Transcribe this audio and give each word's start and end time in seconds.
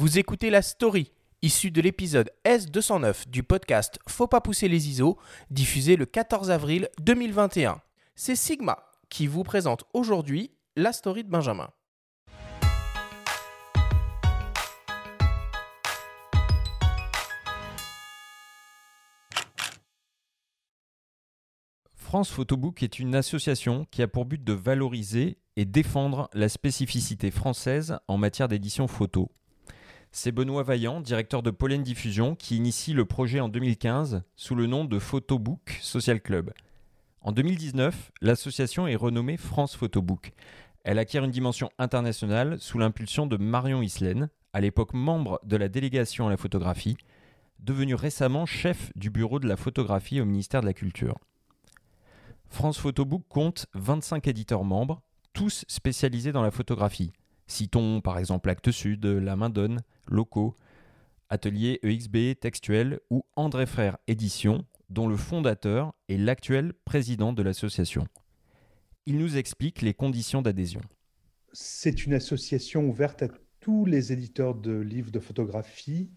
Vous 0.00 0.18
écoutez 0.18 0.48
la 0.48 0.62
story, 0.62 1.12
issue 1.42 1.70
de 1.70 1.82
l'épisode 1.82 2.30
S209 2.46 3.28
du 3.28 3.42
podcast 3.42 3.98
Faut 4.08 4.26
pas 4.26 4.40
pousser 4.40 4.66
les 4.66 4.88
ISO, 4.88 5.18
diffusé 5.50 5.96
le 5.96 6.06
14 6.06 6.50
avril 6.50 6.88
2021. 7.02 7.82
C'est 8.14 8.34
Sigma 8.34 8.78
qui 9.10 9.26
vous 9.26 9.42
présente 9.42 9.84
aujourd'hui 9.92 10.52
la 10.74 10.94
story 10.94 11.22
de 11.22 11.28
Benjamin. 11.28 11.68
France 21.94 22.30
Photobook 22.30 22.82
est 22.82 23.00
une 23.00 23.14
association 23.14 23.86
qui 23.90 24.00
a 24.00 24.08
pour 24.08 24.24
but 24.24 24.42
de 24.42 24.54
valoriser 24.54 25.36
et 25.56 25.66
défendre 25.66 26.30
la 26.32 26.48
spécificité 26.48 27.30
française 27.30 27.98
en 28.08 28.16
matière 28.16 28.48
d'édition 28.48 28.88
photo. 28.88 29.30
C'est 30.12 30.32
Benoît 30.32 30.64
Vaillant, 30.64 31.00
directeur 31.00 31.40
de 31.40 31.52
Pollen 31.52 31.84
Diffusion, 31.84 32.34
qui 32.34 32.56
initie 32.56 32.92
le 32.94 33.04
projet 33.04 33.38
en 33.38 33.48
2015 33.48 34.22
sous 34.34 34.56
le 34.56 34.66
nom 34.66 34.84
de 34.84 34.98
Photobook 34.98 35.78
Social 35.80 36.20
Club. 36.20 36.52
En 37.20 37.30
2019, 37.30 38.10
l'association 38.20 38.88
est 38.88 38.96
renommée 38.96 39.36
France 39.36 39.76
Photobook. 39.76 40.32
Elle 40.82 40.98
acquiert 40.98 41.22
une 41.22 41.30
dimension 41.30 41.70
internationale 41.78 42.58
sous 42.58 42.76
l'impulsion 42.76 43.28
de 43.28 43.36
Marion 43.36 43.82
Islaine, 43.82 44.30
à 44.52 44.60
l'époque 44.60 44.94
membre 44.94 45.38
de 45.44 45.56
la 45.56 45.68
délégation 45.68 46.26
à 46.26 46.30
la 46.30 46.36
photographie, 46.36 46.96
devenue 47.60 47.94
récemment 47.94 48.46
chef 48.46 48.90
du 48.96 49.10
bureau 49.10 49.38
de 49.38 49.46
la 49.46 49.56
photographie 49.56 50.20
au 50.20 50.24
ministère 50.24 50.60
de 50.60 50.66
la 50.66 50.74
Culture. 50.74 51.18
France 52.48 52.78
Photobook 52.78 53.22
compte 53.28 53.66
25 53.74 54.26
éditeurs 54.26 54.64
membres, 54.64 55.02
tous 55.34 55.64
spécialisés 55.68 56.32
dans 56.32 56.42
la 56.42 56.50
photographie. 56.50 57.12
Citons 57.50 58.00
par 58.00 58.18
exemple 58.18 58.48
Actes 58.48 58.70
Sud, 58.70 59.04
La 59.04 59.34
Main 59.34 59.50
Donne, 59.50 59.80
Locaux, 60.06 60.54
Atelier 61.30 61.80
EXB, 61.82 62.38
Textuel 62.38 63.00
ou 63.10 63.24
André 63.34 63.66
Frère 63.66 63.98
Édition, 64.06 64.64
dont 64.88 65.08
le 65.08 65.16
fondateur 65.16 65.92
est 66.08 66.16
l'actuel 66.16 66.72
président 66.84 67.32
de 67.32 67.42
l'association. 67.42 68.06
Il 69.04 69.18
nous 69.18 69.36
explique 69.36 69.82
les 69.82 69.94
conditions 69.94 70.42
d'adhésion. 70.42 70.80
C'est 71.52 72.06
une 72.06 72.14
association 72.14 72.88
ouverte 72.88 73.24
à 73.24 73.28
tous 73.58 73.84
les 73.84 74.12
éditeurs 74.12 74.54
de 74.54 74.78
livres 74.78 75.10
de 75.10 75.18
photographie 75.18 76.08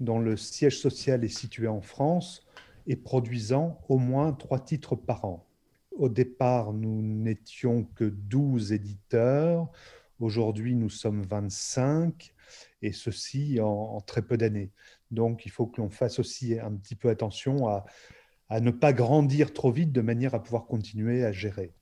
dont 0.00 0.18
le 0.18 0.38
siège 0.38 0.78
social 0.78 1.22
est 1.22 1.28
situé 1.28 1.68
en 1.68 1.82
France 1.82 2.46
et 2.86 2.96
produisant 2.96 3.78
au 3.90 3.98
moins 3.98 4.32
trois 4.32 4.60
titres 4.60 4.96
par 4.96 5.26
an. 5.26 5.44
Au 5.98 6.08
départ, 6.08 6.72
nous 6.72 7.02
n'étions 7.02 7.84
que 7.94 8.04
12 8.04 8.72
éditeurs. 8.72 9.70
Aujourd'hui, 10.20 10.74
nous 10.74 10.88
sommes 10.88 11.22
25, 11.22 12.34
et 12.82 12.92
ceci 12.92 13.60
en, 13.60 14.00
très 14.00 14.22
peu 14.22 14.36
d'années. 14.36 14.72
Donc, 15.10 15.46
il 15.46 15.50
faut 15.50 15.66
que 15.66 15.80
l'on 15.80 15.90
fasse 15.90 16.18
aussi 16.18 16.58
un 16.58 16.74
petit 16.74 16.96
peu 16.96 17.08
attention 17.08 17.68
à, 17.68 17.84
à 18.48 18.60
ne 18.60 18.70
pas 18.70 18.92
grandir 18.92 19.52
trop 19.52 19.70
vite 19.70 19.92
de 19.92 20.00
manière 20.00 20.34
à 20.34 20.42
pouvoir 20.42 20.66
continuer 20.66 21.24
à 21.24 21.32
gérer. 21.32 21.72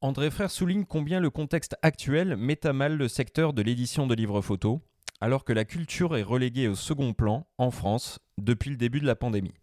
André 0.00 0.30
Frère 0.30 0.50
souligne 0.50 0.84
combien 0.84 1.20
le 1.20 1.30
contexte 1.30 1.76
actuel 1.82 2.36
met 2.36 2.66
à 2.66 2.72
mal 2.72 2.96
le 2.96 3.08
secteur 3.08 3.52
de 3.52 3.62
l'édition 3.62 4.06
de 4.06 4.14
livres 4.14 4.40
photos, 4.40 4.80
alors 5.20 5.44
que 5.44 5.52
la 5.52 5.64
culture 5.64 6.16
est 6.16 6.22
reléguée 6.22 6.68
au 6.68 6.74
second 6.74 7.12
plan 7.12 7.46
en 7.58 7.70
France 7.70 8.18
depuis 8.38 8.70
le 8.70 8.76
début 8.76 9.00
de 9.00 9.06
la 9.06 9.16
pandémie. 9.16 9.54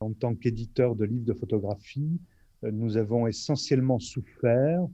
En 0.00 0.12
tant 0.12 0.34
qu'éditeur 0.34 0.96
de 0.96 1.04
livres 1.04 1.26
de 1.26 1.34
photographie, 1.34 2.20
nous 2.62 2.96
avons 2.96 3.26
essentiellement 3.26 3.98
souffert 3.98 4.86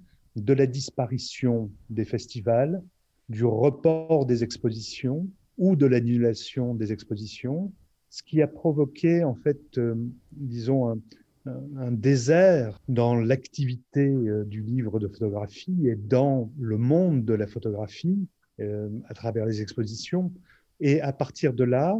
de 0.44 0.52
la 0.52 0.66
disparition 0.66 1.70
des 1.90 2.04
festivals, 2.04 2.82
du 3.28 3.44
report 3.44 4.26
des 4.26 4.42
expositions 4.42 5.28
ou 5.58 5.76
de 5.76 5.86
l'annulation 5.86 6.74
des 6.74 6.92
expositions, 6.92 7.72
ce 8.10 8.22
qui 8.22 8.40
a 8.42 8.46
provoqué 8.46 9.24
en 9.24 9.34
fait, 9.34 9.60
euh, 9.78 9.94
disons, 10.32 11.00
un, 11.46 11.92
désert 11.92 12.78
dans 12.88 13.14
l'activité 13.14 14.06
euh, 14.06 14.44
du 14.44 14.60
livre 14.60 14.98
de 14.98 15.08
photographie 15.08 15.88
et 15.88 15.96
dans 15.96 16.52
le 16.58 16.76
monde 16.76 17.24
de 17.24 17.32
la 17.34 17.46
photographie 17.46 18.28
euh, 18.60 18.90
à 19.08 19.14
travers 19.14 19.46
les 19.46 19.62
expositions. 19.62 20.32
Et 20.80 21.00
à 21.00 21.12
partir 21.12 21.54
de 21.54 21.64
là, 21.64 21.98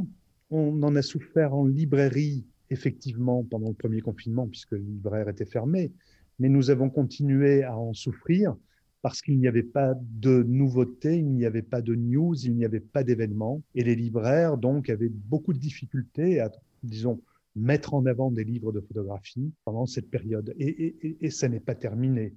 on 0.51 0.83
en 0.83 0.95
a 0.97 1.03
souffert 1.03 1.55
en 1.55 1.67
librairie 1.67 2.45
effectivement 2.71 3.43
pendant 3.45 3.69
le 3.69 3.75
premier 3.75 4.01
confinement, 4.01 4.47
puisque 4.47 4.73
le 4.73 4.79
libraire 4.79 5.29
était 5.29 5.47
fermé, 5.47 5.91
mais 6.39 6.49
nous 6.49 6.71
avons 6.71 6.91
continué 6.91 7.65
à 7.65 7.77
en 7.77 7.93
souffrir 7.95 8.57
parce 9.03 9.23
qu'il 9.23 9.39
n'y 9.39 9.47
avait 9.47 9.63
pas 9.63 9.95
de 9.97 10.43
nouveautés, 10.43 11.19
il 11.19 11.33
n'y 11.33 11.47
avait 11.47 11.63
pas 11.63 11.83
de 11.83 11.95
news, 11.95 12.35
il 12.45 12.55
n'y 12.57 12.65
avait 12.65 12.81
pas 12.81 13.05
d'événements, 13.05 13.63
et 13.75 13.85
les 13.85 13.95
libraires 13.95 14.57
donc 14.57 14.91
avaient 14.91 15.09
beaucoup 15.09 15.53
de 15.53 15.59
difficultés 15.59 16.41
à, 16.41 16.51
disons, 16.83 17.21
mettre 17.55 17.95
en 17.95 18.07
avant 18.07 18.31
des 18.31 18.45
livres 18.45 18.73
de 18.73 18.81
photographie 18.81 19.53
pendant 19.65 19.87
cette 19.87 20.11
période. 20.11 20.55
Et, 20.59 21.31
ça 21.31 21.49
n'est 21.49 21.61
pas 21.61 21.75
terminé. 21.75 22.35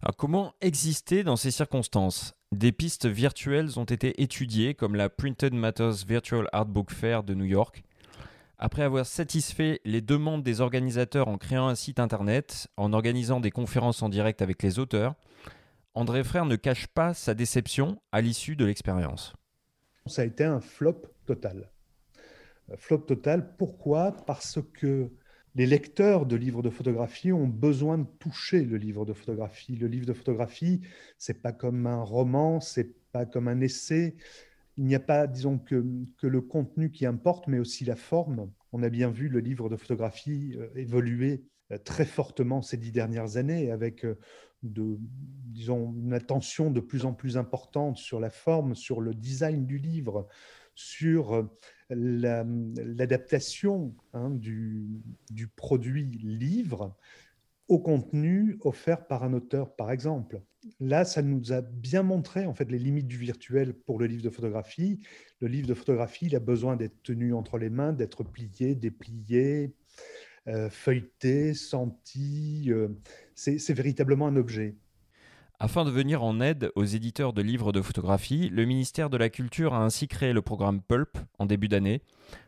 Alors 0.00 0.16
comment 0.16 0.54
exister 0.60 1.22
dans 1.22 1.36
ces 1.36 1.50
circonstances? 1.50 2.34
Des 2.52 2.72
pistes 2.72 3.06
virtuelles 3.06 3.78
ont 3.78 3.84
été 3.84 4.22
étudiées 4.22 4.74
comme 4.74 4.94
la 4.94 5.08
Printed 5.08 5.52
Matters 5.52 6.04
Virtual 6.06 6.48
Art 6.52 6.66
Book 6.66 6.90
Fair 6.90 7.24
de 7.24 7.34
New 7.34 7.44
York, 7.44 7.82
après 8.58 8.82
avoir 8.82 9.06
satisfait 9.06 9.80
les 9.84 10.00
demandes 10.00 10.42
des 10.42 10.60
organisateurs 10.60 11.28
en 11.28 11.38
créant 11.38 11.68
un 11.68 11.74
site 11.74 12.00
internet, 12.00 12.68
en 12.76 12.92
organisant 12.92 13.40
des 13.40 13.50
conférences 13.50 14.02
en 14.02 14.08
direct 14.08 14.42
avec 14.42 14.62
les 14.62 14.78
auteurs, 14.78 15.14
André 15.94 16.24
Frère 16.24 16.44
ne 16.44 16.56
cache 16.56 16.86
pas 16.88 17.14
sa 17.14 17.34
déception 17.34 18.00
à 18.12 18.20
l'issue 18.20 18.56
de 18.56 18.64
l'expérience. 18.64 19.34
Ça 20.06 20.22
a 20.22 20.24
été 20.24 20.44
un 20.44 20.60
flop 20.60 21.02
total. 21.26 21.70
Flop 22.76 22.98
total, 22.98 23.56
pourquoi? 23.56 24.12
Parce 24.26 24.58
que 24.74 25.10
les 25.54 25.66
lecteurs 25.66 26.26
de 26.26 26.36
livres 26.36 26.62
de 26.62 26.68
photographie 26.68 27.32
ont 27.32 27.46
besoin 27.46 27.96
de 27.98 28.06
toucher 28.18 28.62
le 28.62 28.76
livre 28.76 29.06
de 29.06 29.14
photographie. 29.14 29.76
Le 29.76 29.86
livre 29.86 30.04
de 30.04 30.12
photographie, 30.12 30.82
c'est 31.16 31.40
pas 31.40 31.52
comme 31.52 31.86
un 31.86 32.02
roman, 32.02 32.60
c'est 32.60 32.94
pas 33.10 33.24
comme 33.24 33.48
un 33.48 33.60
essai, 33.60 34.16
il 34.76 34.84
n'y 34.84 34.94
a 34.94 35.00
pas, 35.00 35.26
disons, 35.26 35.58
que, 35.58 35.84
le 36.22 36.40
contenu 36.40 36.90
qui 36.90 37.06
importe, 37.06 37.48
mais 37.48 37.58
aussi 37.58 37.84
la 37.84 37.96
forme. 37.96 38.50
On 38.72 38.82
a 38.82 38.90
bien 38.90 39.10
vu 39.10 39.28
le 39.28 39.40
livre 39.40 39.68
de 39.68 39.76
photographie 39.76 40.54
euh, 40.56 40.68
évoluer 40.74 41.44
euh, 41.72 41.78
très 41.78 42.04
fortement 42.04 42.62
ces 42.62 42.76
dix 42.76 42.92
dernières 42.92 43.38
années, 43.38 43.70
avec 43.70 44.04
euh, 44.04 44.18
disons, 44.62 45.94
une 45.94 46.12
attention 46.12 46.70
de 46.70 46.80
plus 46.80 47.06
en 47.06 47.14
plus 47.14 47.38
importante 47.38 47.96
sur 47.96 48.20
la 48.20 48.30
forme, 48.30 48.74
sur 48.74 49.00
le 49.00 49.14
design 49.14 49.66
du 49.66 49.78
livre, 49.78 50.28
sur 50.74 51.48
l'adaptation 51.88 53.94
hein, 54.12 54.30
du, 54.30 55.00
produit 55.54 56.18
livre 56.22 56.94
au 57.68 57.78
contenu 57.78 58.58
offert 58.60 59.06
par 59.06 59.24
un 59.24 59.32
auteur, 59.32 59.74
par 59.74 59.90
exemple. 59.90 60.42
Là, 60.80 61.04
ça 61.04 61.22
nous 61.22 61.52
a 61.52 61.60
bien 61.60 62.02
montré 62.02 62.46
en 62.46 62.54
fait 62.54 62.70
les 62.70 62.78
limites 62.78 63.06
du 63.06 63.18
virtuel 63.18 63.74
pour 63.74 63.98
le 63.98 64.06
livre 64.06 64.22
de 64.22 64.30
photographie. 64.30 65.00
Le 65.40 65.48
livre 65.48 65.66
de 65.66 65.74
photographie, 65.74 66.26
il 66.26 66.36
a 66.36 66.40
besoin 66.40 66.76
d'être 66.76 67.02
tenu 67.02 67.34
entre 67.34 67.58
les 67.58 67.70
mains, 67.70 67.92
d'être 67.92 68.24
plié, 68.24 68.74
déplié, 68.74 69.74
euh, 70.48 70.70
feuilleté, 70.70 71.54
senti. 71.54 72.66
Euh, 72.68 72.88
c'est 73.34 73.74
véritablement 73.74 74.26
un 74.26 74.36
objet. 74.36 74.76
Afin 75.58 75.86
de 75.86 75.90
venir 75.90 76.22
en 76.22 76.40
aide 76.40 76.70
aux 76.74 76.84
éditeurs 76.84 77.32
de 77.32 77.40
livres 77.40 77.72
de 77.72 77.80
photographie, 77.80 78.50
le 78.50 78.66
ministère 78.66 79.08
de 79.08 79.16
la 79.16 79.30
Culture 79.30 79.72
a 79.72 79.82
ainsi 79.82 80.06
créé 80.06 80.34
le 80.34 80.42
programme 80.42 80.82
Pulp 80.82 81.16
en 81.38 81.46
début 81.46 81.68
d'année 81.68 82.02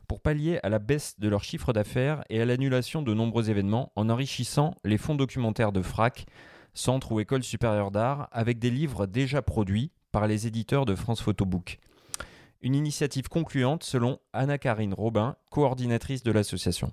pour 0.06 0.20
pallier 0.20 0.60
à 0.62 0.68
la 0.68 0.78
baisse 0.78 1.18
de 1.18 1.28
leur 1.28 1.42
chiffre 1.42 1.72
d'affaires 1.72 2.22
et 2.28 2.42
à 2.42 2.44
l'annulation 2.44 3.00
de 3.00 3.14
nombreux 3.14 3.48
événements 3.48 3.92
en 3.96 4.10
enrichissant 4.10 4.74
les 4.84 4.98
fonds 4.98 5.14
documentaires 5.14 5.72
de 5.72 5.80
FRAC, 5.80 6.26
Centre 6.78 7.10
ou 7.10 7.18
École 7.18 7.42
supérieure 7.42 7.90
d'art, 7.90 8.28
avec 8.30 8.60
des 8.60 8.70
livres 8.70 9.06
déjà 9.06 9.42
produits 9.42 9.90
par 10.12 10.28
les 10.28 10.46
éditeurs 10.46 10.86
de 10.86 10.94
France 10.94 11.20
Photobook. 11.20 11.80
Une 12.62 12.76
initiative 12.76 13.28
concluante 13.28 13.82
selon 13.82 14.20
Anna-Karine 14.32 14.94
Robin, 14.94 15.34
coordinatrice 15.50 16.22
de 16.22 16.30
l'association. 16.30 16.92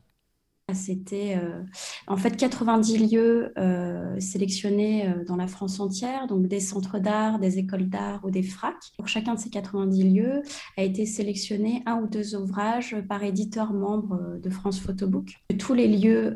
C'était 0.74 1.38
euh, 1.38 1.62
en 2.08 2.18
fait 2.18 2.36
90 2.36 3.12
lieux 3.12 3.54
euh, 3.56 4.20
sélectionnés 4.20 5.08
euh, 5.08 5.24
dans 5.24 5.36
la 5.36 5.46
France 5.46 5.80
entière, 5.80 6.26
donc 6.26 6.48
des 6.48 6.60
centres 6.60 6.98
d'art, 6.98 7.38
des 7.38 7.60
écoles 7.60 7.88
d'art 7.88 8.22
ou 8.26 8.32
des 8.32 8.42
FRAC. 8.42 8.74
Pour 8.98 9.08
chacun 9.08 9.36
de 9.36 9.40
ces 9.40 9.52
90 9.52 10.04
lieux 10.12 10.42
a 10.76 10.82
été 10.82 11.06
sélectionné 11.06 11.84
un 11.86 12.02
ou 12.02 12.08
deux 12.08 12.36
ouvrages 12.36 12.96
par 13.08 13.24
éditeur 13.24 13.74
membre 13.74 14.40
de 14.42 14.50
France 14.50 14.80
Photobook. 14.80 15.36
Tous 15.60 15.76
les 15.76 15.88
lieux 15.88 16.34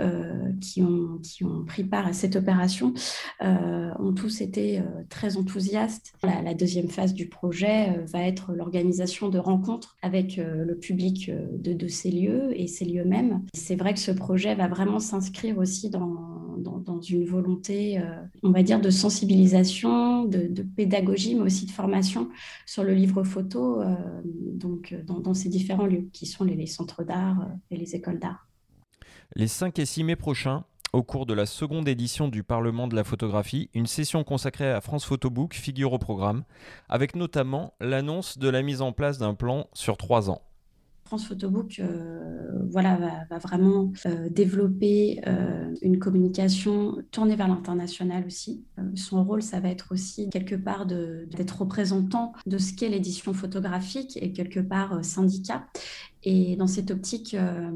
qui, 0.61 0.83
ont, 0.83 1.17
qui 1.23 1.43
ont 1.43 1.65
pris 1.65 1.83
part 1.83 2.05
à 2.05 2.13
cette 2.13 2.35
opération 2.35 2.93
ont 3.41 4.13
tous 4.13 4.41
été 4.41 4.81
très 5.09 5.37
enthousiastes. 5.37 6.13
La, 6.23 6.41
la, 6.41 6.53
deuxième 6.53 6.89
phase 6.89 7.13
du 7.13 7.27
projet 7.27 7.99
va 8.05 8.21
être 8.23 8.53
l'organisation 8.53 9.29
de 9.29 9.39
rencontres 9.39 9.97
avec 10.01 10.37
le 10.37 10.77
public 10.77 11.31
de, 11.31 11.73
de, 11.73 11.87
ces 11.87 12.11
lieux 12.11 12.51
et 12.53 12.67
ces 12.67 12.85
lieux 12.85 13.05
mêmes. 13.05 13.41
C'est 13.53 13.75
vrai 13.75 13.93
que 13.93 13.99
ce 13.99 14.11
projet 14.19 14.53
va 14.53 14.67
vraiment 14.67 14.99
s'inscrire 14.99 15.57
aussi 15.57 15.89
dans, 15.89 16.99
une 17.09 17.25
volonté, 17.25 17.97
euh, 17.97 18.03
on 18.43 18.51
va 18.51 18.61
dire, 18.61 18.81
de 18.81 18.89
sensibilisation, 18.89 20.25
de, 20.25 20.61
pédagogie, 20.61 21.33
mais 21.33 21.41
aussi 21.41 21.65
de 21.65 21.71
formation 21.71 22.29
sur 22.65 22.83
le 22.83 22.93
livre 22.93 23.23
photo 23.23 23.81
euh, 23.81 23.95
donc, 24.23 24.93
dans, 25.05 25.33
ces 25.33 25.49
différents 25.49 25.85
lieux 25.85 26.09
qui 26.11 26.25
sont 26.25 26.43
les, 26.43 26.67
centres 26.67 27.03
d'art 27.03 27.47
et 27.71 27.77
les 27.77 27.95
écoles 27.95 28.19
d'art. 28.19 28.47
Les 29.35 29.47
5 29.47 29.79
et 29.79 29.85
6 29.85 30.03
mai 30.03 30.15
prochains, 30.15 30.65
au 30.91 31.03
cours 31.03 31.25
de 31.25 31.33
la 31.33 31.45
seconde 31.45 31.87
édition 31.87 32.27
du 32.27 32.43
Parlement 32.43 32.87
de 32.87 32.95
la 32.95 33.03
photographie, 33.03 33.69
une 33.73 33.87
session 33.87 34.23
consacrée 34.23 34.71
à 34.71 34.81
France 34.81 35.05
Photobook 35.05 35.53
figure 35.53 35.93
au 35.93 35.99
programme, 35.99 36.43
avec 36.89 37.15
notamment 37.15 37.73
l'annonce 37.79 38.37
de 38.37 38.49
la 38.49 38.61
mise 38.61 38.81
en 38.81 38.91
place 38.91 39.17
d'un 39.17 39.35
plan 39.35 39.67
sur 39.73 39.97
trois 39.97 40.29
ans. 40.29 40.41
France 41.09 41.25
Photobook 41.25 41.79
euh, 41.79 42.51
voilà, 42.69 43.25
va, 43.31 43.39
vraiment 43.39 43.91
euh, 44.05 44.29
développer 44.29 45.19
euh, 45.25 45.73
une 45.81 45.97
communication 45.97 46.97
tournée 47.09 47.35
vers 47.35 47.47
l'international 47.47 48.27
aussi. 48.27 48.63
son 48.93 49.23
rôle, 49.23 49.41
ça 49.41 49.59
va 49.59 49.69
être 49.69 49.91
aussi 49.91 50.29
quelque 50.29 50.53
part 50.53 50.85
d'être 50.85 51.61
représentant 51.61 52.33
de 52.45 52.59
ce 52.59 52.73
qu'est 52.73 52.89
l'édition 52.89 53.33
photographique 53.33 54.19
et 54.21 54.33
quelque 54.33 54.59
part 54.59 55.03
syndicat. 55.03 55.65
Et 56.23 56.57
dans 56.57 56.67
cette 56.67 56.91
optique, 56.91 57.33
euh, 57.33 57.71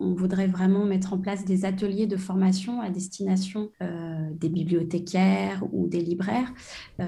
on 0.00 0.14
voudrait 0.14 0.48
vraiment 0.48 0.84
mettre 0.84 1.12
en 1.12 1.18
place 1.18 1.44
des 1.44 1.64
ateliers 1.64 2.06
de 2.06 2.16
formation 2.16 2.80
à 2.80 2.90
destination 2.90 3.70
euh, 3.80 4.28
des 4.32 4.48
bibliothécaires 4.48 5.62
ou 5.72 5.86
des 5.86 6.00
libraires 6.00 6.52
euh, 7.00 7.04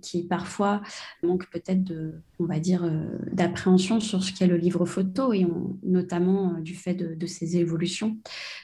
qui 0.00 0.22
parfois 0.22 0.82
manquent 1.22 1.50
peut-être 1.50 1.82
de, 1.82 2.14
on 2.38 2.44
va 2.44 2.60
dire, 2.60 2.88
d'appréhension 3.32 3.98
sur 3.98 4.22
ce 4.22 4.32
qu'est 4.32 4.46
le 4.46 4.56
livre 4.56 4.84
photo 4.84 5.32
et 5.32 5.46
notamment 5.82 6.60
du 6.60 6.74
fait 6.74 6.94
de, 6.94 7.14
de 7.14 7.26
ces 7.26 7.56
évolutions 7.56 8.18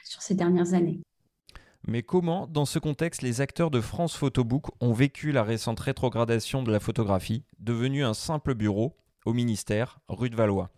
sur 0.05 0.21
ces 0.21 0.35
dernières 0.35 0.73
années. 0.73 1.01
Mais 1.87 2.03
comment, 2.03 2.47
dans 2.47 2.65
ce 2.65 2.79
contexte, 2.79 3.21
les 3.21 3.41
acteurs 3.41 3.71
de 3.71 3.81
France 3.81 4.15
Photobook 4.15 4.67
ont 4.79 4.93
vécu 4.93 5.31
la 5.31 5.43
récente 5.43 5.79
rétrogradation 5.79 6.61
de 6.61 6.71
la 6.71 6.79
photographie, 6.79 7.43
devenue 7.59 8.03
un 8.03 8.13
simple 8.13 8.53
bureau 8.53 8.95
au 9.25 9.33
ministère 9.33 9.99
rue 10.07 10.29
de 10.29 10.35
Valois? 10.35 10.69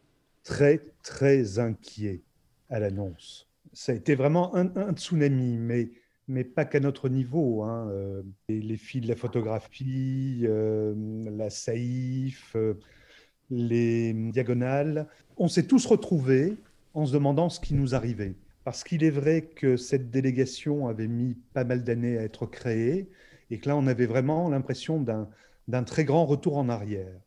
Très, 0.44 0.82
très 1.04 1.60
inquiet 1.60 2.22
à 2.70 2.80
l'annonce. 2.80 3.48
Ça 3.74 3.92
a 3.92 3.96
été 3.96 4.16
vraiment 4.16 4.56
un, 4.56 4.94
tsunami, 4.94 5.58
mais, 5.58 5.92
mais 6.28 6.44
pas 6.44 6.66
qu'à 6.66 6.80
notre 6.80 7.10
niveau. 7.10 7.64
Hein. 7.64 7.90
Euh, 7.92 8.24
les, 8.50 8.78
filles 8.78 9.02
de 9.02 9.08
la 9.08 9.16
photographie, 9.16 10.42
euh, 10.44 10.94
la 11.38 11.50
saïf, 11.50 12.54
euh, 12.56 12.74
les 13.50 14.14
diagonales, 14.14 15.08
on 15.38 15.48
s'est 15.48 15.68
tous 15.68 15.86
retrouvés 15.86 16.58
en 16.94 17.06
se 17.06 17.14
demandant 17.14 17.50
ce 17.50 17.60
qui 17.60 17.74
nous 17.74 17.96
arrivait. 17.96 18.36
Parce 18.64 18.84
qu'il 18.84 19.04
est 19.04 19.12
vrai 19.12 19.42
que 19.42 19.78
cette 19.78 20.12
délégation 20.12 20.88
avait 20.88 21.08
mis 21.08 21.36
pas 21.54 21.64
mal 21.64 21.84
d'années 21.84 22.18
à 22.18 22.24
être 22.24 22.46
créée 22.46 23.10
et 23.50 23.58
que 23.58 23.68
là, 23.68 23.76
on 23.76 23.88
avait 23.88 24.06
vraiment 24.06 24.50
l'impression 24.50 25.00
d'un 25.68 25.84
très 25.84 26.06
grand 26.06 26.26
retour 26.26 26.58
en 26.58 26.70
arrière. 26.70 27.20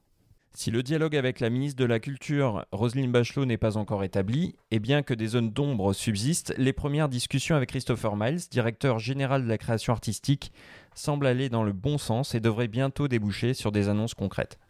Si 0.56 0.70
le 0.70 0.84
dialogue 0.84 1.16
avec 1.16 1.40
la 1.40 1.50
ministre 1.50 1.80
de 1.80 1.84
la 1.84 1.98
Culture, 1.98 2.64
Roselyne 2.70 3.10
Bachelot, 3.10 3.44
n'est 3.44 3.58
pas 3.58 3.76
encore 3.76 4.04
établi, 4.04 4.54
et 4.70 4.78
bien 4.78 5.02
que 5.02 5.12
des 5.12 5.26
zones 5.26 5.50
d'ombre 5.50 5.92
subsistent, 5.92 6.54
les 6.58 6.72
premières 6.72 7.08
discussions 7.08 7.56
avec 7.56 7.70
Christopher 7.70 8.14
Miles, 8.14 8.38
directeur 8.52 9.00
général 9.00 9.42
de 9.42 9.48
la 9.48 9.58
création 9.58 9.92
artistique, 9.92 10.52
semblent 10.94 11.26
aller 11.26 11.48
dans 11.48 11.64
le 11.64 11.72
bon 11.72 11.98
sens 11.98 12.36
et 12.36 12.40
devraient 12.40 12.68
bientôt 12.68 13.08
déboucher 13.08 13.52
sur 13.52 13.72
des 13.72 13.88
annonces 13.88 14.14
concrètes. 14.14 14.60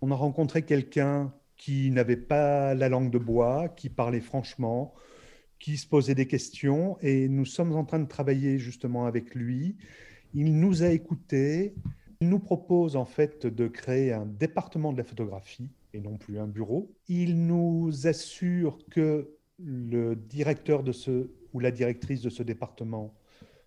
On 0.00 0.10
a 0.10 0.14
rencontré 0.14 0.62
quelqu'un 0.62 1.30
qui 1.58 1.90
n'avait 1.90 2.16
pas 2.16 2.72
la 2.72 2.88
langue 2.88 3.10
de 3.10 3.18
bois, 3.18 3.68
qui 3.68 3.90
parlait 3.90 4.22
franchement, 4.22 4.94
qui 5.58 5.76
se 5.76 5.86
posait 5.86 6.14
des 6.14 6.26
questions, 6.26 6.96
et 7.02 7.28
nous 7.28 7.44
sommes 7.44 7.74
en 7.76 7.84
train 7.84 7.98
de 7.98 8.08
travailler 8.08 8.58
justement 8.58 9.04
avec 9.04 9.34
lui. 9.34 9.76
Il 10.32 10.58
nous 10.58 10.82
a 10.82 10.88
écoutés. 10.88 11.74
Il 12.20 12.28
nous 12.28 12.38
propose 12.38 12.96
en 12.96 13.04
fait 13.04 13.46
de 13.46 13.68
créer 13.68 14.12
un 14.12 14.26
département 14.26 14.92
de 14.92 14.98
la 14.98 15.04
photographie 15.04 15.70
et 15.92 16.00
non 16.00 16.16
plus 16.16 16.38
un 16.38 16.46
bureau. 16.46 16.92
Il 17.08 17.46
nous 17.46 18.06
assure 18.06 18.78
que 18.90 19.30
le 19.58 20.14
directeur 20.16 20.82
de 20.82 20.92
ce 20.92 21.30
ou 21.52 21.60
la 21.60 21.70
directrice 21.70 22.20
de 22.20 22.30
ce 22.30 22.42
département 22.42 23.14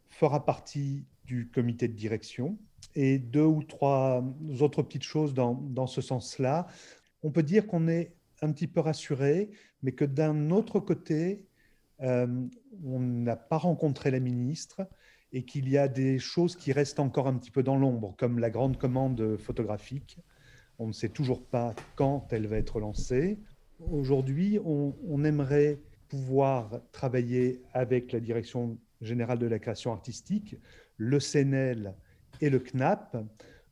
fera 0.09 0.45
partie 0.45 1.05
du 1.25 1.49
comité 1.49 1.87
de 1.87 1.93
direction 1.93 2.57
et 2.95 3.17
deux 3.17 3.45
ou 3.45 3.63
trois 3.63 4.23
autres 4.59 4.81
petites 4.81 5.03
choses 5.03 5.33
dans, 5.33 5.53
dans 5.53 5.87
ce 5.87 6.01
sens-là. 6.01 6.67
On 7.23 7.31
peut 7.31 7.43
dire 7.43 7.67
qu'on 7.67 7.87
est 7.87 8.13
un 8.41 8.51
petit 8.51 8.67
peu 8.67 8.79
rassuré, 8.79 9.49
mais 9.81 9.91
que 9.91 10.05
d'un 10.05 10.51
autre 10.51 10.79
côté, 10.79 11.45
euh, 12.01 12.27
on 12.83 12.99
n'a 12.99 13.35
pas 13.35 13.57
rencontré 13.57 14.11
la 14.11 14.19
ministre 14.19 14.87
et 15.33 15.43
qu'il 15.43 15.69
y 15.69 15.77
a 15.77 15.87
des 15.87 16.19
choses 16.19 16.55
qui 16.55 16.71
restent 16.71 16.99
encore 16.99 17.27
un 17.27 17.35
petit 17.37 17.51
peu 17.51 17.63
dans 17.63 17.77
l'ombre, 17.77 18.15
comme 18.17 18.39
la 18.39 18.49
grande 18.49 18.77
commande 18.77 19.37
photographique. 19.37 20.19
On 20.79 20.87
ne 20.87 20.93
sait 20.93 21.09
toujours 21.09 21.45
pas 21.45 21.73
quand 21.95 22.27
elle 22.31 22.47
va 22.47 22.57
être 22.57 22.79
lancée. 22.79 23.39
Aujourd'hui, 23.79 24.59
on, 24.63 25.23
aimerait 25.23 25.79
pouvoir 26.07 26.81
travailler 26.91 27.61
avec 27.73 28.11
la 28.11 28.19
Direction 28.19 28.77
générale 29.01 29.39
de 29.39 29.47
la 29.47 29.59
création 29.59 29.91
artistique, 29.91 30.55
le 30.95 31.19
CNL 31.19 31.93
et 32.41 32.49
le 32.49 32.59
CNAP, 32.59 33.17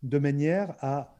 de 0.04 0.20
manière 0.20 0.76
à 0.80 1.16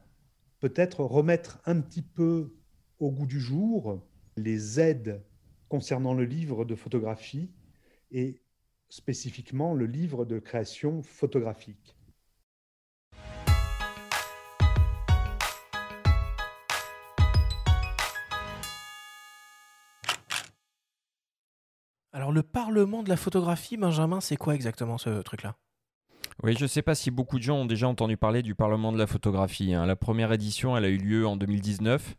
peut-être 0.60 1.00
remettre 1.00 1.60
un 1.64 1.80
petit 1.80 2.02
peu 2.02 2.54
au 2.98 3.10
goût 3.10 3.26
du 3.26 3.40
jour 3.40 4.02
les 4.36 4.80
aides 4.80 5.22
concernant 5.68 6.14
le 6.14 6.24
livre 6.24 6.64
de 6.64 6.74
photographie 6.74 7.50
et 8.10 8.40
spécifiquement 8.88 9.74
le 9.74 9.86
livre 9.86 10.24
de 10.24 10.38
création 10.38 11.02
photographique. 11.02 11.96
Alors 22.12 22.32
le 22.32 22.42
Parlement 22.42 23.02
de 23.02 23.10
la 23.10 23.16
photographie, 23.16 23.76
Benjamin, 23.76 24.22
c'est 24.22 24.36
quoi 24.36 24.54
exactement 24.54 24.96
ce 24.96 25.20
truc-là? 25.20 25.54
Oui, 26.42 26.54
je 26.56 26.62
ne 26.62 26.66
sais 26.66 26.82
pas 26.82 26.94
si 26.94 27.10
beaucoup 27.10 27.38
de 27.38 27.42
gens 27.42 27.58
ont 27.58 27.66
déjà 27.66 27.88
entendu 27.88 28.16
parler 28.16 28.42
du 28.42 28.54
Parlement 28.54 28.90
de 28.90 28.98
la 28.98 29.06
photographie. 29.06 29.74
Hein. 29.74 29.84
La 29.86 29.96
première 29.96 30.32
édition, 30.32 30.76
elle 30.76 30.84
a 30.84 30.88
eu 30.88 30.96
lieu 30.96 31.26
en 31.26 31.36
2019, 31.36 32.16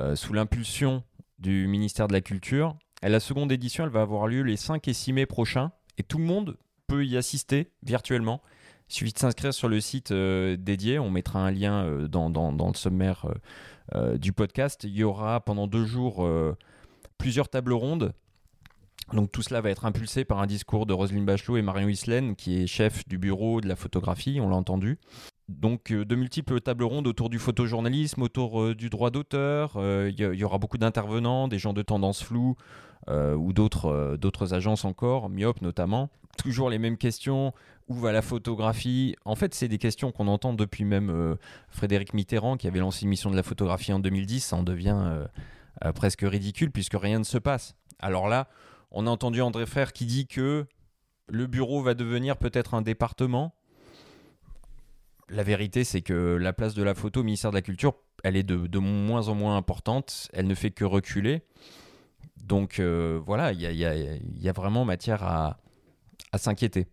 euh, 0.00 0.16
sous 0.16 0.32
l'impulsion 0.32 1.02
du 1.38 1.66
ministère 1.66 2.08
de 2.08 2.14
la 2.14 2.20
Culture. 2.20 2.76
La 3.02 3.18
seconde 3.18 3.50
édition, 3.50 3.84
elle 3.84 3.90
va 3.90 4.02
avoir 4.02 4.28
lieu 4.28 4.42
les 4.42 4.56
5 4.56 4.86
et 4.86 4.92
6 4.92 5.12
mai 5.12 5.26
prochains 5.26 5.72
et 5.98 6.04
tout 6.04 6.18
le 6.18 6.24
monde 6.24 6.56
peut 6.86 7.04
y 7.04 7.16
assister 7.16 7.72
virtuellement. 7.82 8.40
Il 8.88 8.94
suffit 8.94 9.12
de 9.12 9.18
s'inscrire 9.18 9.52
sur 9.52 9.68
le 9.68 9.80
site 9.80 10.12
euh, 10.12 10.56
dédié. 10.56 10.98
On 10.98 11.10
mettra 11.10 11.40
un 11.40 11.50
lien 11.50 11.84
euh, 11.84 12.08
dans, 12.08 12.28
le 12.28 12.76
sommaire 12.76 13.26
euh, 13.94 14.18
du 14.18 14.32
podcast. 14.32 14.84
Il 14.84 14.94
y 14.94 15.02
aura 15.02 15.40
pendant 15.40 15.66
deux 15.66 15.84
jours 15.84 16.28
plusieurs 17.18 17.48
tables 17.48 17.72
rondes. 17.72 18.12
Donc 19.12 19.32
tout 19.32 19.42
cela 19.42 19.60
va 19.60 19.70
être 19.70 19.84
impulsé 19.84 20.24
par 20.24 20.38
un 20.38 20.46
discours 20.46 20.86
de 20.86 20.92
Roselyne 20.92 21.24
Bachelot 21.24 21.56
et 21.56 21.62
Marion 21.62 21.88
Islaine, 21.88 22.36
qui 22.36 22.62
est 22.62 22.66
chef 22.66 23.06
du 23.08 23.18
bureau 23.18 23.60
de 23.60 23.68
la 23.68 23.76
photographie, 23.76 24.38
on 24.40 24.48
l'a 24.48 24.56
entendu. 24.56 24.98
Donc 25.48 25.92
de 25.92 26.14
multiples 26.14 26.60
tables 26.60 26.84
rondes 26.84 27.06
autour 27.06 27.28
du 27.28 27.38
photojournalisme, 27.38 28.22
autour 28.22 28.74
du 28.74 28.90
droit 28.90 29.10
d'auteur. 29.10 29.72
Il 29.76 30.14
y, 30.18 30.44
aura 30.44 30.58
beaucoup 30.58 30.78
d'intervenants, 30.78 31.48
des 31.48 31.58
gens 31.58 31.72
de 31.72 31.82
tendance 31.82 32.22
floue, 32.22 32.56
euh, 33.08 33.34
ou 33.34 33.52
d'autres 33.52 33.86
euh, 33.88 34.54
agences 34.54 34.84
encore, 34.84 35.28
Myop 35.28 35.60
notamment. 35.60 36.10
Toujours 36.38 36.70
les 36.70 36.78
mêmes 36.78 36.96
questions. 36.96 37.52
Où 37.88 37.94
va 37.94 38.12
la 38.12 38.22
photographie? 38.22 39.16
En 39.24 39.34
fait, 39.34 39.54
c'est 39.54 39.68
des 39.68 39.78
questions 39.78 40.12
qu'on 40.12 40.28
entend 40.28 40.54
depuis 40.54 40.84
même 40.84 41.10
euh, 41.10 41.34
Frédéric 41.68 42.14
Mitterrand 42.14 42.56
qui 42.56 42.68
avait 42.68 42.78
lancé 42.78 43.02
une 43.02 43.08
mission 43.08 43.30
de 43.30 43.36
la 43.36 43.42
photographie 43.42 43.92
en 43.92 43.98
2010. 43.98 44.40
Ça 44.40 44.56
en 44.56 44.62
devient 44.62 45.26
presque 45.96 46.20
ridicule 46.22 46.70
puisque 46.70 46.94
rien 46.94 47.18
ne 47.18 47.24
se 47.24 47.38
passe. 47.38 47.74
Alors 47.98 48.28
là, 48.28 48.48
on 48.92 49.06
a 49.06 49.10
entendu 49.10 49.42
André 49.42 49.66
Frère 49.66 49.92
qui 49.92 50.06
dit 50.06 50.28
que 50.28 50.66
le 51.28 51.46
bureau 51.46 51.82
va 51.82 51.94
devenir 51.94 52.36
peut-être 52.36 52.74
un 52.74 52.82
département. 52.82 53.54
La 55.32 55.42
vérité, 55.42 55.82
c'est 55.82 56.02
que 56.02 56.36
la 56.36 56.52
place 56.52 56.74
de 56.74 56.82
la 56.82 56.94
photo 56.94 57.20
au 57.20 57.22
ministère 57.22 57.50
de 57.50 57.56
la 57.56 57.62
Culture, 57.62 57.94
elle 58.22 58.36
est 58.36 58.42
de, 58.42 58.78
moins 58.78 59.28
en 59.28 59.34
moins 59.34 59.56
importante. 59.56 60.28
Elle 60.34 60.46
ne 60.46 60.54
fait 60.54 60.70
que 60.70 60.84
reculer. 60.84 61.40
Donc 62.36 62.78
euh, 62.78 63.18
voilà, 63.24 63.52
il 63.52 63.60
y 63.62 64.48
a, 64.48 64.52
vraiment 64.52 64.84
matière 64.84 65.22
à, 65.22 65.58
s'inquiéter. 66.36 66.86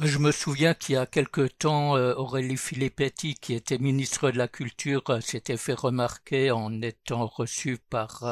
Je 0.00 0.18
me 0.18 0.30
souviens 0.30 0.74
qu'il 0.74 0.94
y 0.94 0.96
a 0.96 1.06
quelque 1.06 1.48
temps, 1.48 1.96
euh, 1.96 2.14
Aurélie 2.14 2.56
Filippetti, 2.56 3.34
qui 3.34 3.54
était 3.54 3.78
ministre 3.78 4.30
de 4.30 4.38
la 4.38 4.46
Culture, 4.46 5.02
euh, 5.08 5.20
s'était 5.20 5.56
fait 5.56 5.74
remarquer 5.74 6.52
en 6.52 6.80
étant 6.82 7.26
reçue 7.26 7.78
par 7.90 8.22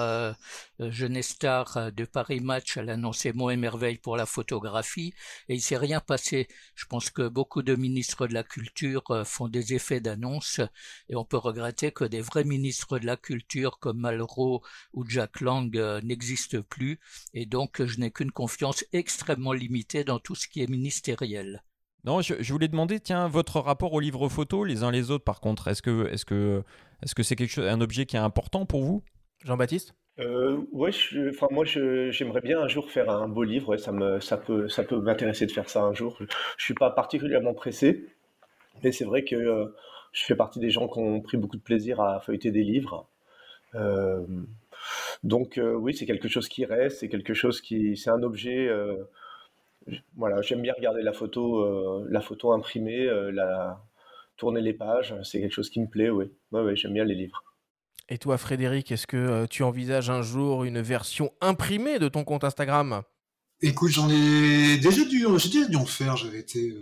jeunesse 0.78 1.30
star 1.30 1.90
de 1.90 2.04
Paris 2.04 2.38
Match, 2.38 2.76
elle 2.76 2.88
annonçait 2.90 3.32
Mots 3.32 3.50
et 3.50 3.56
merveilles 3.56 3.98
pour 3.98 4.16
la 4.16 4.26
photographie 4.26 5.12
et 5.48 5.54
il 5.54 5.60
s'est 5.60 5.76
rien 5.76 5.98
passé. 5.98 6.46
Je 6.76 6.84
pense 6.86 7.10
que 7.10 7.26
beaucoup 7.26 7.62
de 7.62 7.74
ministres 7.74 8.28
de 8.28 8.34
la 8.34 8.44
culture 8.44 9.22
font 9.24 9.48
des 9.48 9.74
effets 9.74 10.00
d'annonce 10.00 10.60
et 11.08 11.16
on 11.16 11.24
peut 11.24 11.36
regretter 11.36 11.90
que 11.90 12.04
des 12.04 12.20
vrais 12.20 12.44
ministres 12.44 12.98
de 13.00 13.06
la 13.06 13.16
culture 13.16 13.78
comme 13.80 13.98
Malraux 14.00 14.62
ou 14.92 15.04
Jack 15.08 15.40
Lang 15.40 15.74
n'existent 16.04 16.62
plus 16.62 17.00
et 17.34 17.46
donc 17.46 17.84
je 17.84 17.98
n'ai 17.98 18.12
qu'une 18.12 18.30
confiance 18.30 18.84
extrêmement 18.92 19.52
limitée 19.52 20.04
dans 20.04 20.20
tout 20.20 20.36
ce 20.36 20.46
qui 20.46 20.62
est 20.62 20.70
ministériel. 20.70 21.55
Non, 22.06 22.20
je, 22.20 22.52
voulais 22.52 22.68
demander, 22.68 23.00
tiens, 23.00 23.26
votre 23.26 23.58
rapport 23.58 23.92
aux 23.92 23.98
livres 23.98 24.28
photos, 24.28 24.66
les 24.66 24.84
uns 24.84 24.92
les 24.92 25.10
autres, 25.10 25.24
par 25.24 25.40
contre, 25.40 25.66
est-ce 25.66 25.82
que, 25.82 26.06
est-ce 26.06 26.24
que, 26.24 26.62
est-ce 27.02 27.16
que 27.16 27.24
c'est 27.24 27.34
quelque 27.34 27.50
chose, 27.50 27.66
un 27.66 27.80
objet 27.80 28.06
qui 28.06 28.14
est 28.14 28.20
important 28.20 28.64
pour 28.64 28.84
vous, 28.84 29.02
Jean-Baptiste? 29.44 29.92
Euh, 30.18 30.58
ouais, 30.72 30.92
enfin 31.28 31.48
moi 31.50 31.66
j'aimerais 31.66 32.40
bien 32.40 32.58
un 32.58 32.68
jour 32.68 32.90
faire 32.90 33.10
un 33.10 33.28
beau 33.28 33.42
livre. 33.42 33.76
ça 33.76 33.92
me, 33.92 34.18
ça 34.20 34.38
peut, 34.38 34.66
ça 34.66 34.82
peut 34.82 34.98
m'intéresser 34.98 35.44
de 35.44 35.52
faire 35.52 35.68
ça 35.68 35.82
un 35.82 35.92
jour. 35.92 36.16
Je 36.56 36.64
suis 36.64 36.72
pas 36.72 36.90
particulièrement 36.90 37.52
pressé, 37.52 38.06
mais 38.82 38.92
c'est 38.92 39.04
vrai 39.04 39.24
que 39.24 39.34
euh, 39.34 39.66
je 40.12 40.24
fais 40.24 40.36
partie 40.36 40.60
des 40.60 40.70
gens 40.70 40.88
qui 40.88 41.00
ont 41.00 41.20
pris 41.20 41.36
beaucoup 41.36 41.56
de 41.56 41.62
plaisir 41.62 42.00
à 42.00 42.20
feuilleter 42.20 42.50
des 42.50 42.62
livres. 42.62 43.08
Euh, 43.74 44.24
donc 45.22 45.58
euh, 45.58 45.74
oui, 45.74 45.94
c'est 45.94 46.06
quelque 46.06 46.28
chose 46.28 46.48
qui 46.48 46.64
reste, 46.64 47.00
c'est 47.00 47.08
quelque 47.08 47.34
chose 47.34 47.60
qui, 47.60 47.96
c'est 47.96 48.10
un 48.10 48.22
objet 48.22 48.70
voilà, 50.16 50.42
j'aime 50.42 50.62
bien 50.62 50.74
regarder 50.76 51.02
la 51.02 51.12
photo, 51.12 51.60
euh, 51.60 52.06
la 52.10 52.20
photo 52.20 52.52
imprimée, 52.52 53.06
euh, 53.06 53.30
la, 53.30 53.84
tourner 54.36 54.60
les 54.60 54.72
pages. 54.72 55.14
C'est 55.22 55.40
quelque 55.40 55.52
chose 55.52 55.70
qui 55.70 55.80
me 55.80 55.88
plaît, 55.88 56.10
oui. 56.10 56.26
Ouais, 56.52 56.76
j'aime 56.76 56.94
bien 56.94 57.04
les 57.04 57.14
livres. 57.14 57.42
Et 58.08 58.18
toi, 58.18 58.38
Frédéric, 58.38 58.92
est-ce 58.92 59.06
que 59.06 59.16
euh, 59.16 59.46
tu 59.46 59.62
envisages 59.62 60.10
un 60.10 60.22
jour 60.22 60.64
une 60.64 60.80
version 60.80 61.32
imprimée 61.40 61.98
de 61.98 62.08
ton 62.08 62.24
compte 62.24 62.44
Instagram? 62.44 63.02
Écoute, 63.62 63.90
j'en 63.90 64.08
ai 64.10 64.76
déjà 64.78 65.04
dû, 65.04 65.26
j'ai 65.38 65.48
déjà 65.48 65.66
dû 65.66 65.76
en 65.76 65.86
faire. 65.86 66.16
J'avais 66.16 66.40
été 66.40 66.76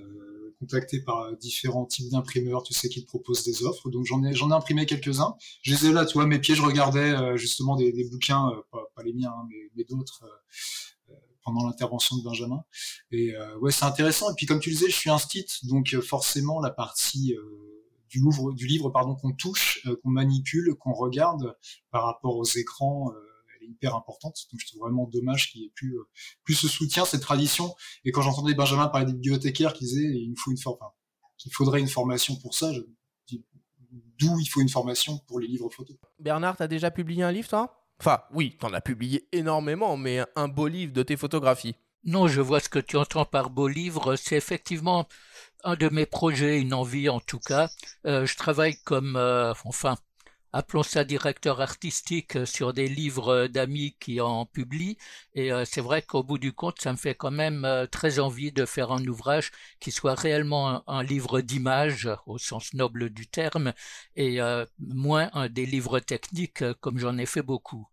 contacté 0.58 1.00
par 1.00 1.36
différents 1.36 1.84
types 1.84 2.10
d'imprimeurs, 2.10 2.62
tu 2.64 2.74
sais, 2.74 2.88
qui 2.88 3.02
te 3.02 3.06
proposent 3.06 3.44
des 3.44 3.64
offres. 3.64 3.90
Donc 3.90 4.06
j'en 4.06 4.24
ai, 4.24 4.34
j'en 4.34 4.50
ai 4.50 4.54
imprimé 4.54 4.84
quelques-uns. 4.84 5.36
Je 5.62 5.72
les 5.72 5.86
ai 5.86 5.92
là, 5.92 6.04
tu 6.04 6.14
vois, 6.14 6.26
mes 6.26 6.40
pieds, 6.40 6.56
je 6.56 6.62
regardais 6.62 7.36
justement 7.36 7.76
des, 7.76 7.92
bouquins, 8.10 8.50
pas, 8.72 9.02
les 9.04 9.12
miens, 9.12 9.30
hein, 9.30 9.48
mais, 9.76 9.84
d'autres 9.84 10.24
pendant 11.44 11.66
l'intervention 11.66 12.16
de 12.16 12.22
Benjamin. 12.22 12.64
Et 13.10 13.34
euh, 13.34 13.58
ouais, 13.58 13.70
c'est 13.70 13.84
intéressant. 13.84 14.30
Et 14.30 14.34
puis 14.36 14.46
comme 14.46 14.60
tu 14.60 14.70
le 14.70 14.76
disais, 14.76 14.90
je 14.90 14.96
suis 14.96 15.10
un 15.10 15.18
stit, 15.18 15.46
donc 15.64 15.94
euh, 15.94 16.00
forcément 16.00 16.60
la 16.60 16.70
partie 16.70 17.34
euh, 17.34 17.84
du 18.08 18.18
livre, 18.18 18.52
du 18.52 18.66
livre 18.66 18.90
pardon, 18.90 19.14
qu'on 19.14 19.32
touche, 19.32 19.86
qu'on 20.02 20.10
manipule, 20.10 20.74
qu'on 20.76 20.92
regarde 20.92 21.56
par 21.90 22.04
rapport 22.04 22.36
aux 22.36 22.44
écrans, 22.44 23.12
elle 23.56 23.66
est 23.66 23.70
hyper 23.70 23.96
importante. 23.96 24.36
Donc 24.52 24.60
je 24.60 24.66
trouve 24.68 24.82
vraiment 24.82 25.08
dommage 25.08 25.50
qu'il 25.50 25.62
y 25.62 25.64
ait 25.64 25.72
plus, 25.74 25.98
plus 26.44 26.54
ce 26.54 26.68
soutien, 26.68 27.04
cette 27.04 27.22
tradition. 27.22 27.74
Et 28.04 28.12
quand 28.12 28.22
j'entendais 28.22 28.54
Benjamin 28.54 28.86
parler 28.86 29.06
des 29.06 29.14
bibliothécaires 29.14 29.72
qui 29.72 29.84
disaient 29.84 30.04
il 30.04 30.34
faut 30.38 30.52
une 30.52 30.58
qu'il 31.36 31.52
faudrait 31.52 31.80
une 31.80 31.88
formation 31.88 32.36
pour 32.36 32.54
ça, 32.54 32.72
je 32.72 32.82
d'où 34.18 34.38
il 34.38 34.46
faut 34.46 34.60
une 34.60 34.68
formation 34.68 35.18
pour 35.26 35.40
les 35.40 35.46
livres 35.46 35.70
photos. 35.70 35.96
Bernard, 36.18 36.56
t'as 36.56 36.68
déjà 36.68 36.90
publié 36.90 37.22
un 37.22 37.32
livre, 37.32 37.48
toi? 37.48 37.83
Enfin, 38.00 38.22
oui, 38.32 38.56
t'en 38.58 38.72
as 38.72 38.80
publié 38.80 39.28
énormément, 39.32 39.96
mais 39.96 40.24
un 40.36 40.48
beau 40.48 40.66
livre 40.66 40.92
de 40.92 41.02
tes 41.02 41.16
photographies. 41.16 41.76
Non, 42.04 42.28
je 42.28 42.40
vois 42.42 42.60
ce 42.60 42.68
que 42.68 42.78
tu 42.78 42.96
entends 42.96 43.24
par 43.24 43.50
beau 43.50 43.66
livre. 43.66 44.16
C'est 44.16 44.36
effectivement 44.36 45.08
un 45.64 45.74
de 45.74 45.88
mes 45.88 46.04
projets, 46.06 46.60
une 46.60 46.74
envie 46.74 47.08
en 47.08 47.20
tout 47.20 47.38
cas. 47.40 47.68
Euh, 48.06 48.26
je 48.26 48.36
travaille 48.36 48.76
comme, 48.84 49.16
euh, 49.16 49.54
enfin, 49.64 49.96
appelons 50.54 50.84
ça 50.84 51.04
directeur 51.04 51.60
artistique 51.60 52.36
euh, 52.36 52.46
sur 52.46 52.72
des 52.72 52.88
livres 52.88 53.28
euh, 53.28 53.48
d'amis 53.48 53.96
qui 53.98 54.20
en 54.20 54.46
publient. 54.46 54.96
Et 55.34 55.52
euh, 55.52 55.64
c'est 55.64 55.80
vrai 55.80 56.02
qu'au 56.02 56.22
bout 56.22 56.38
du 56.38 56.52
compte, 56.52 56.80
ça 56.80 56.92
me 56.92 56.96
fait 56.96 57.16
quand 57.16 57.32
même 57.32 57.66
très 57.90 58.20
envie 58.20 58.52
de 58.52 58.64
faire 58.64 58.92
un 58.92 59.04
ouvrage 59.06 59.50
qui 59.80 59.90
soit 59.90 60.14
réellement 60.14 60.88
un, 60.88 61.02
livre 61.02 61.40
d'images 61.40 62.08
au 62.26 62.38
sens 62.38 62.72
noble 62.74 63.10
du 63.10 63.26
terme 63.26 63.72
et 64.16 64.38
moins 64.78 65.28
un 65.32 65.48
des 65.48 65.66
livres 65.66 66.00
techniques 66.00 66.64
comme 66.80 66.98
j'en 66.98 67.18
ai 67.18 67.26
fait 67.26 67.42
beaucoup. 67.42 67.88